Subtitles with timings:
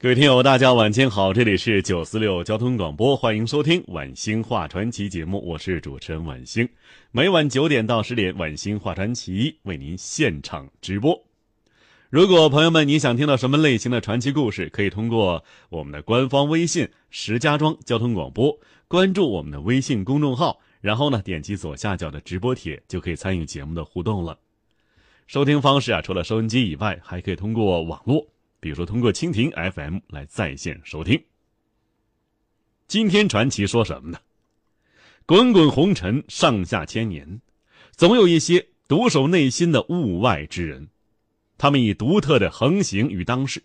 [0.00, 6.68] 各位听友，大家晚间好，这里是九四六交通广播，欢迎收听《晚星话传奇》节目，我是主持人晚星。
[7.10, 11.20] 每晚九点到十点，《晚星话传奇》为您现场直播。
[12.10, 18.56] 如果朋友们你想听到什么类型的传奇故事，可以通过我们的官方微信“石家庄交通广播”
[18.86, 24.38] 关注我们的微信公众号，然后呢点击左下角的直播帖，就可以参与节目的互动了。
[25.26, 28.24] 收听方式啊，除了收音机以外，还可以通过网络。
[28.60, 31.22] 比如说，通过蜻蜓 FM 来在线收听。
[32.86, 34.18] 今天传奇说什么呢？
[35.26, 37.40] 滚滚红尘，上下千年，
[37.92, 40.88] 总有一些独守内心的物外之人，
[41.58, 43.62] 他们以独特的横行于当世，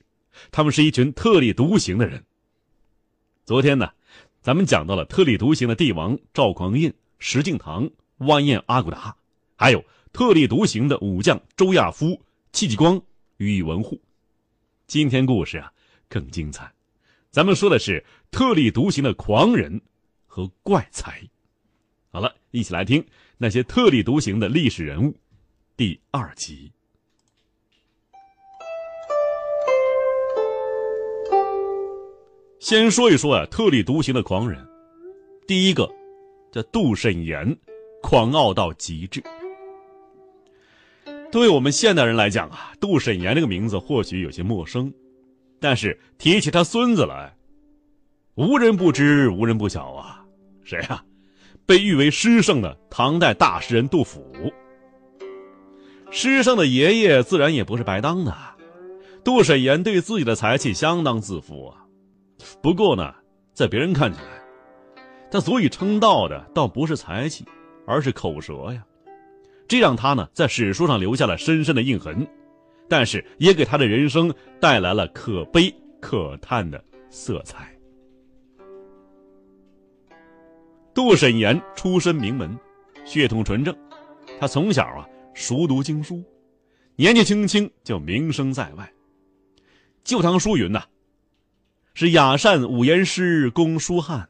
[0.52, 2.24] 他们是一群特立独行的人。
[3.46, 3.90] 昨天呢，
[4.42, 9.16] 咱们讲到了特立独行的帝王赵匡胤、石敬瑭、完颜阿骨打，
[9.56, 12.22] 还有特立独行的武将周亚夫、
[12.52, 13.02] 戚继光、
[13.38, 14.00] 宇文护。
[14.86, 15.72] 今天故事啊
[16.10, 16.72] 更精彩，
[17.32, 19.82] 咱们说的是特立独行的狂人
[20.28, 21.22] 和怪才。
[22.12, 23.04] 好了，一起来听
[23.38, 25.16] 那些特立独行的历史人物，
[25.76, 26.72] 第二集。
[32.60, 34.64] 先说一说啊，特立独行的狂人，
[35.48, 35.90] 第一个
[36.52, 37.58] 叫杜审言，
[38.02, 39.24] 狂傲到极致。
[41.34, 44.94] 对我们现代人来讲啊，杜审言这个名字或许有些陌生，
[45.60, 47.36] 但是提起他孙子来，
[48.36, 50.24] 无人不知，无人不晓啊。
[50.64, 51.04] 谁啊？
[51.66, 54.24] 被誉为诗圣的唐代大诗人杜甫。
[56.12, 58.32] 诗圣的爷爷自然也不是白当的。
[59.24, 61.84] 杜审言对自己的才气相当自负啊。
[62.62, 63.12] 不过呢，
[63.56, 67.44] 在别人看起来，他足以称道的倒不是才气，
[67.88, 68.84] 而是口舌呀。
[69.68, 72.28] 这让他呢在史书上留下了深深的印痕，
[72.88, 77.70] 但是也给他的人生带来了可悲可叹的色彩。
[80.94, 82.56] 杜审言出身名门，
[83.04, 83.76] 血统纯正，
[84.40, 86.24] 他从小啊熟读经书，
[86.96, 88.84] 年纪轻轻就名声在外。
[90.04, 90.84] 《旧唐书》云呐
[91.96, 94.30] ：“是雅善五言诗，公书汉。”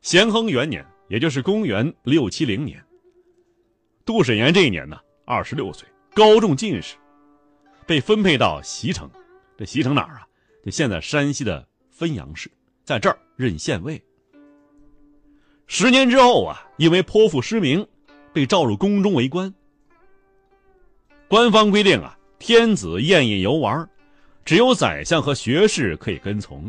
[0.00, 2.80] 咸亨元年，也就是公元六七零年。
[4.10, 6.96] 杜审言这一年呢，二十六岁，高中进士，
[7.86, 9.08] 被分配到席城。
[9.56, 10.26] 这席城哪儿啊？
[10.64, 11.64] 就现在山西的
[11.96, 12.50] 汾阳市，
[12.82, 14.02] 在这儿任县尉。
[15.68, 17.86] 十年之后啊，因为颇负诗名，
[18.32, 19.54] 被召入宫中为官。
[21.28, 23.88] 官方规定啊，天子宴饮游玩，
[24.44, 26.68] 只有宰相和学士可以跟从。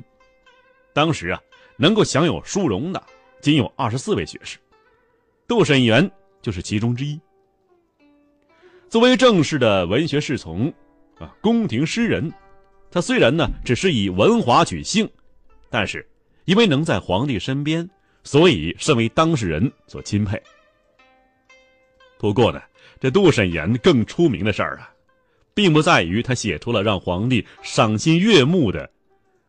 [0.93, 1.41] 当时啊，
[1.75, 3.03] 能够享有殊荣的
[3.41, 4.59] 仅有二十四位学士，
[5.47, 6.07] 杜审言
[6.39, 7.19] 就是其中之一。
[8.91, 10.67] 作为正式的文学侍从，
[11.17, 12.29] 啊，宫廷诗人，
[12.91, 15.09] 他虽然呢只是以文华取姓，
[15.69, 16.05] 但是
[16.43, 17.89] 因为能在皇帝身边，
[18.25, 20.43] 所以甚为当事人所钦佩。
[22.19, 22.61] 不过呢，
[22.99, 24.91] 这杜审言更出名的事儿啊，
[25.53, 28.91] 并不在于他写出了让皇帝赏心悦目的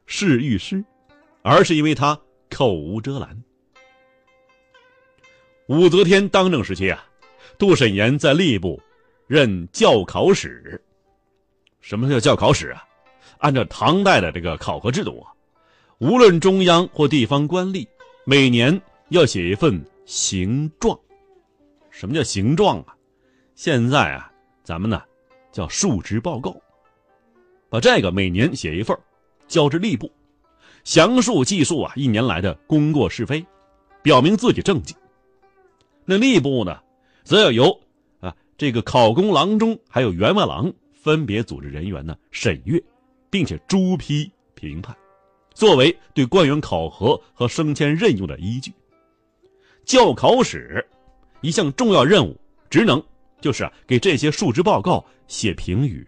[0.07, 0.85] 侍御诗，
[1.43, 2.17] 而是因为他
[2.49, 3.43] 口无遮拦。
[5.67, 7.05] 武则天当政时期啊，
[7.59, 8.81] 杜审言在吏部。
[9.27, 10.81] 任教考使。
[11.81, 12.85] 什么叫教考使啊？
[13.39, 15.33] 按照唐代的这个考核制度啊，
[15.99, 17.85] 无论中央或地方官吏，
[18.25, 20.97] 每年要写一份形状。
[21.91, 22.95] 什么叫形状啊？
[23.57, 24.31] 现在啊，
[24.63, 25.03] 咱们呢
[25.51, 26.55] 叫述职报告。
[27.69, 28.97] 把这个每年写一份，
[29.49, 30.09] 交至吏部，
[30.85, 33.45] 详述记述啊一年来的功过是非，
[34.03, 34.95] 表明自己政绩。
[36.05, 36.79] 那吏部呢，
[37.25, 37.77] 则要由。
[38.63, 42.81] 这个考功郎中还有员外郎分别组织人员呢审阅，
[43.29, 44.97] 并且朱批评判，
[45.53, 48.73] 作为对官员考核和升迁任用的依据。
[49.85, 50.87] 教考史
[51.41, 53.03] 一项重要任务职能
[53.41, 56.07] 就是啊给这些述职报告写评语。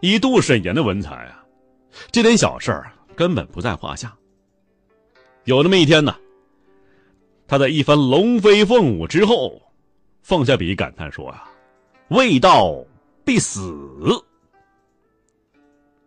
[0.00, 1.44] 以杜审言的文采啊，
[2.10, 4.16] 这点小事儿根本不在话下。
[5.44, 6.16] 有那么一天呢。
[7.50, 9.60] 他在一番龙飞凤舞之后，
[10.22, 11.50] 放下笔感叹说：“啊，
[12.10, 12.80] 未到
[13.24, 13.76] 必死。”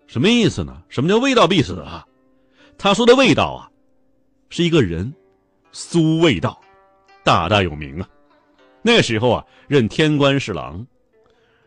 [0.08, 0.82] 什么意思呢？
[0.88, 2.08] 什么叫未到必死啊？
[2.78, 3.68] 他说的味道啊，
[4.50, 5.14] 是一个人，
[5.74, 6.58] 苏味道，
[7.26, 8.08] 大大有名啊。
[8.82, 10.88] 那时候啊，任天官侍郎，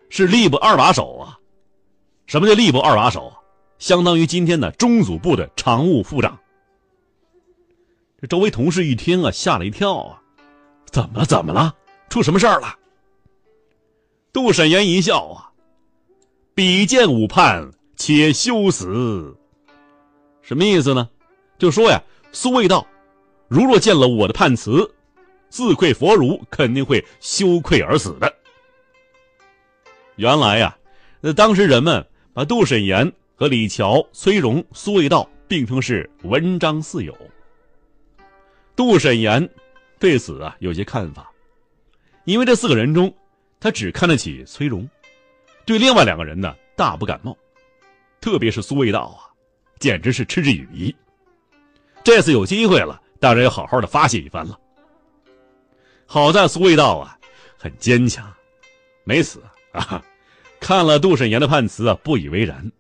[0.09, 1.39] 是吏部二把手啊。
[2.27, 3.31] 什么叫吏部二把手？
[3.79, 6.41] 相当于今天的中组部的常务副长。
[8.19, 10.23] 这周围同事一听啊，吓了一跳啊，
[10.91, 11.27] 怎么了？
[11.27, 11.75] 怎么了？
[12.09, 12.75] 出什么事儿了？
[14.33, 15.53] 杜审言一笑啊，
[16.55, 19.37] 比见武判，且休死。
[20.41, 21.11] 什么意思呢？
[21.59, 22.03] 就说呀，
[22.33, 22.87] 苏味道，
[23.49, 24.91] 如若见了我的判词。
[25.49, 28.35] 自愧佛儒，肯定会羞愧而死的。
[30.17, 30.77] 原来呀，
[31.21, 37.15] 那当时人们把杜审言和李峤、崔融、苏味道并称是文章四友。
[38.77, 39.49] 杜审言
[39.99, 41.33] 对此啊有些看法，
[42.25, 43.13] 因为这四个人中，
[43.59, 44.87] 他只看得起崔融，
[45.65, 47.37] 对另外两个人呢大不感冒，
[48.21, 49.33] 特别是苏味道啊，
[49.79, 50.95] 简直是嗤之以鼻。
[52.05, 54.61] 这次有机会了，当然要好好的发泄一番了。
[56.05, 57.19] 好在苏味道啊，
[57.57, 58.33] 很坚强，
[59.05, 59.43] 没死
[59.73, 60.05] 啊！
[60.61, 62.71] 看了杜审言的判词啊，不以为然。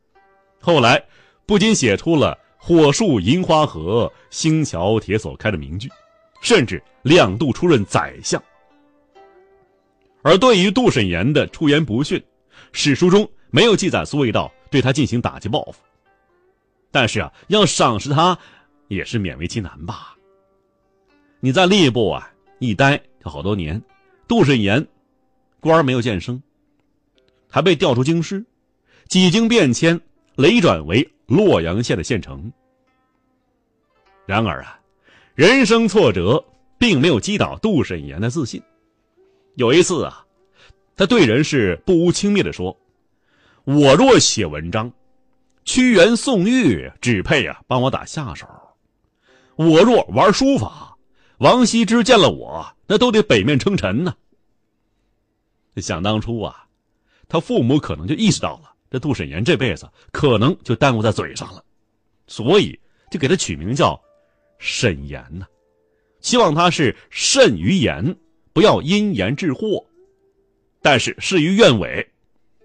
[0.60, 1.02] 后来
[1.44, 5.88] 不仅写出了“火树银花合，星桥铁锁开”的名句，
[6.42, 8.42] 甚至两度出任宰相。
[10.20, 12.20] 而对于杜审言的出言不逊，
[12.72, 15.74] 史书中没有记载苏味道对他进行打击报复。
[16.90, 18.36] 但是啊，要赏识他，
[18.88, 20.16] 也是勉为其难吧。
[21.38, 22.28] 你在吏部啊
[22.58, 23.30] 一待就。
[23.30, 23.80] 好多年，
[24.26, 24.84] 杜审言
[25.60, 26.42] 官没有见升，
[27.48, 28.44] 还被调出京师，
[29.06, 30.00] 几经变迁，
[30.36, 32.52] 雷转为洛阳县的县城。
[34.26, 34.78] 然而啊，
[35.34, 36.44] 人生挫折
[36.78, 38.62] 并没有击倒杜审言的自信。
[39.54, 40.24] 有一次啊，
[40.94, 42.76] 他对人是不无轻蔑的说
[43.64, 44.92] ：“我若写文章，
[45.64, 48.46] 屈原、宋玉只配啊帮我打下手；
[49.56, 50.92] 我若玩书法。”
[51.38, 54.16] 王羲之见了我，那都得北面称臣呢。
[55.76, 56.66] 想当初啊，
[57.28, 61.64] 他父母可能就意识到了这杜审言这辈子可能就耽误在嘴上了，
[62.26, 62.78] 所以
[63.10, 64.00] 就给他取名叫
[64.58, 65.46] 审言呢，
[66.20, 68.16] 希望他是慎于言，
[68.52, 69.84] 不要因言致祸。
[70.80, 72.08] 但是事与愿违，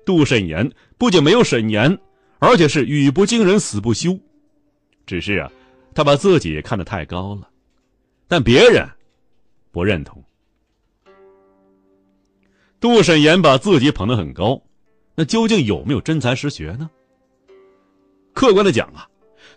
[0.06, 1.97] 杜审言不仅没有审言，
[2.39, 4.18] 而且是语不惊人死不休。
[5.07, 5.51] 只是啊，
[5.95, 7.50] 他把自己看得太高了。
[8.27, 8.88] 但别人
[9.71, 10.23] 不认同。
[12.79, 14.62] 杜审言把自己捧得很高，
[15.15, 16.89] 那究竟有没有真才实学呢？
[18.33, 19.07] 客观的讲啊，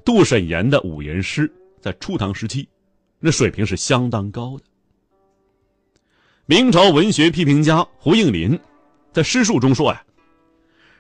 [0.05, 2.69] 杜审言的五言诗在初唐时期，
[3.21, 4.65] 那水平是相当高的。
[6.47, 8.59] 明朝文学批评家胡应麟
[9.13, 10.05] 在诗述中说呀：“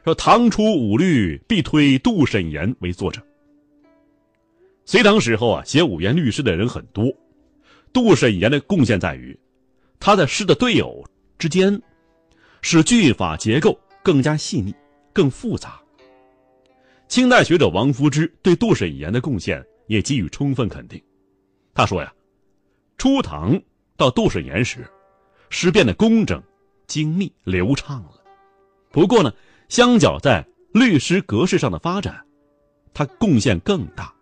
[0.04, 3.20] 说唐初五律必推杜审言为作者。”
[4.86, 7.12] 隋唐时候啊，写五言律诗的人很多。
[7.92, 9.38] 杜审言的贡献在于，
[10.00, 11.04] 他在诗的对偶
[11.38, 11.80] 之间，
[12.62, 14.72] 使句法结构更加细腻、
[15.12, 15.80] 更复杂。
[17.08, 21.02] 清代学者王夫之对杜审言的贡献也给予充分肯定。
[21.74, 22.12] 他说呀
[22.98, 23.60] ：“初唐
[23.96, 24.86] 到杜审言时，
[25.50, 26.42] 诗变得工整、
[26.86, 28.22] 精密、流畅了。
[28.90, 29.32] 不过呢，
[29.68, 32.24] 相较在律诗格式上的发展，
[32.92, 34.14] 他贡献更大。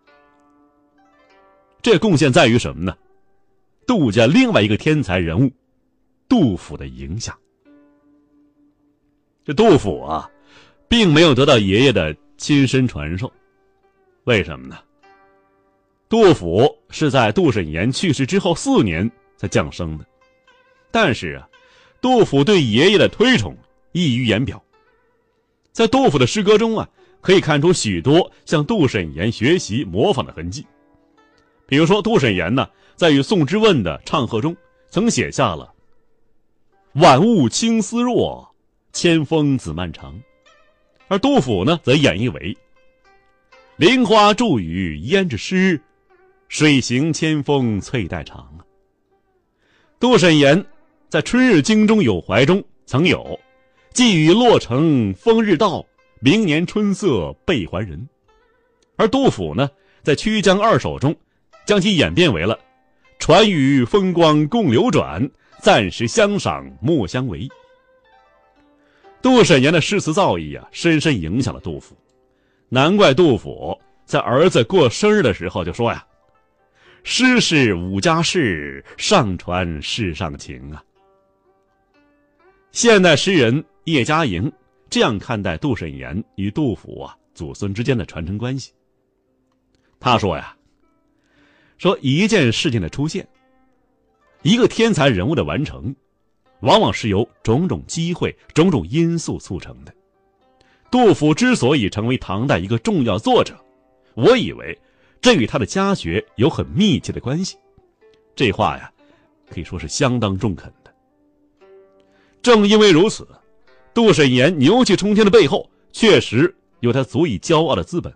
[1.82, 2.96] 这贡献在于什么呢？”
[3.84, 5.50] 杜家另外一个天才人物，
[6.28, 7.36] 杜甫的影响。
[9.44, 10.30] 这杜甫啊，
[10.88, 13.32] 并没有得到爷爷的亲身传授，
[14.25, 14.78] 为什么呢？
[16.08, 20.04] 杜甫是在杜审言去世之后四年才降生的，
[20.90, 21.49] 但是啊，
[22.00, 23.56] 杜甫对爷爷的推崇
[23.92, 24.62] 溢于言表。
[25.72, 26.88] 在杜甫的诗歌中啊，
[27.20, 30.66] 可以看出许多向杜审言学习模仿的痕迹。
[31.66, 32.68] 比如说，杜审言呢。
[32.94, 34.54] 在与宋之问的唱和中，
[34.88, 35.72] 曾写下了
[36.94, 38.51] “晚雾青丝若，
[38.92, 40.20] 千峰子漫长”，
[41.08, 42.56] 而杜甫呢，则演绎为
[43.76, 45.80] “菱花著雨胭脂湿，
[46.49, 48.49] 水行千峰翠带长”。
[49.99, 50.64] 杜审言
[51.08, 53.38] 在《春日京中有怀》中曾有
[53.92, 55.84] “寄与洛城风日到，
[56.20, 58.08] 明年春色倍还人”，
[58.96, 59.70] 而杜甫呢，
[60.02, 61.14] 在《曲江二首》中，
[61.66, 62.58] 将其演变为了。
[63.18, 65.30] 传语风光共流转，
[65.61, 67.49] 暂时相赏莫相违。
[69.22, 71.96] 杜审言的诗词造诣啊，深深影响了杜甫，
[72.68, 76.04] 难怪杜甫在儿子过生日的时候就说呀
[77.04, 80.82] ：“诗是五家事，上传世上情啊。”
[82.72, 84.50] 现代诗人叶嘉莹
[84.90, 88.72] 这样看待杜审言与杜甫啊，祖孙之间的传承关系。
[90.00, 90.56] 他说呀，
[91.78, 93.26] 说一件事情的出现，
[94.42, 95.94] 一个天才人物的完成，
[96.62, 99.95] 往往是由种种机会、种种因素促成的。
[100.90, 103.54] 杜甫之所以成为唐代一个重要作者，
[104.14, 104.78] 我以为
[105.21, 107.57] 这与他的家学有很密切的关系。
[108.35, 108.90] 这话呀，
[109.50, 110.92] 可以说是相当中肯的。
[112.42, 113.26] 正因为如此，
[113.95, 118.12] 杜审言牛气冲天的背后，确实有他足以骄傲的资本。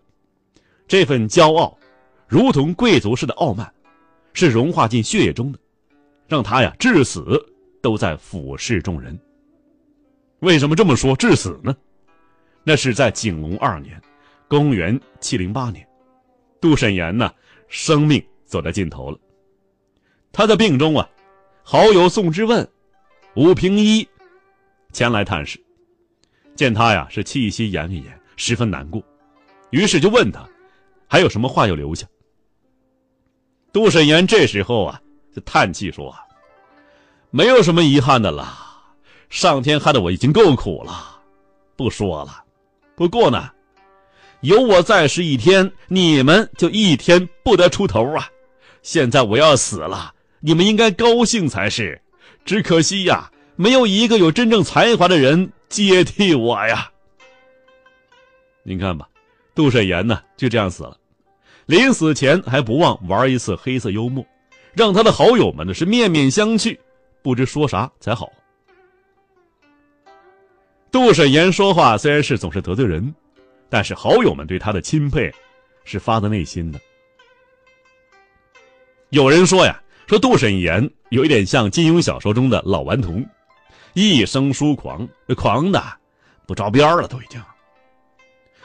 [0.89, 1.77] 这份骄傲，
[2.29, 3.73] 如同贵族式的傲慢，
[4.33, 5.59] 是融化进血液中的，
[6.29, 7.45] 让他呀至死
[7.87, 9.17] 都在俯视众人。
[10.41, 11.15] 为什么这么说？
[11.15, 11.73] 至死呢？
[12.65, 14.03] 那是在景隆二年，
[14.49, 15.87] 公元七零八年，
[16.61, 17.33] 杜审言呢，
[17.69, 19.17] 生命走到尽头了。
[20.33, 21.09] 他的病中啊，
[21.63, 22.69] 好友宋之问、
[23.37, 24.05] 武平一
[24.93, 25.65] 前来探视，
[26.57, 28.03] 见他呀是气息奄奄，
[28.35, 29.01] 十分难过，
[29.71, 30.45] 于是就问他。
[31.07, 32.05] 还有什么话要留下？
[33.73, 35.01] 杜审言这时候啊，
[35.33, 36.19] 就叹气说啊
[37.37, 38.49] ：“没有什么遗憾的了，
[39.29, 41.21] 上天害得我已经够苦了，
[41.77, 42.43] 不说了。
[42.95, 43.51] 不过呢，
[44.41, 48.27] 有我在时一天，你们就一天不得出头啊！
[48.81, 52.01] 现在我要死了，你们应该高兴才是。
[52.47, 56.91] 只可惜呀，没有一个有真正才华的人接替我呀。
[58.63, 59.07] 您看吧。”
[59.55, 60.97] 杜审言呢，就这样死了。
[61.67, 64.25] 临死前还不忘玩一次黑色幽默，
[64.73, 66.79] 让他的好友们呢是面面相觑，
[67.27, 68.33] 不知说啥才好。
[70.93, 73.13] 杜审言说话虽然是总是得罪人，
[73.69, 75.29] 但是好友们对他的钦佩
[75.83, 76.79] 是发自内心的。
[79.11, 83.27] 有人说呀，说杜审言有一点像金庸小说中的老顽童，
[83.95, 85.05] 一生疏狂，
[85.37, 85.83] 狂的
[86.47, 87.43] 不着边了，都已经。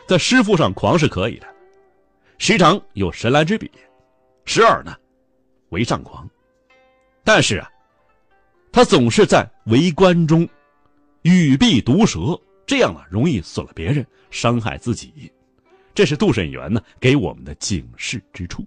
[0.06, 1.48] 在诗赋上狂是可以的，
[2.38, 3.68] 时常有神来之笔；
[4.46, 4.96] 时而呢，
[5.70, 6.30] 为上狂。
[7.24, 7.68] 但是啊，
[8.72, 10.48] 他总是在围观中
[11.24, 15.32] 语必毒舌，这样啊容易损了别人，伤害自己。
[15.94, 18.66] 这是杜审员呢给我们的警示之处。